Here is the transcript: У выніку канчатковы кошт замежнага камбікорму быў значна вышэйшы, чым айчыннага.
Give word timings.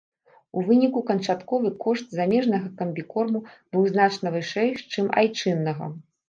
У 0.59 0.61
выніку 0.67 1.01
канчатковы 1.09 1.69
кошт 1.83 2.15
замежнага 2.19 2.71
камбікорму 2.79 3.43
быў 3.71 3.83
значна 3.93 4.27
вышэйшы, 4.39 4.83
чым 4.97 5.13
айчыннага. 5.25 5.93